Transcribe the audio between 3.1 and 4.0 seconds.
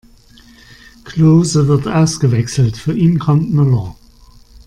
kommt Müller.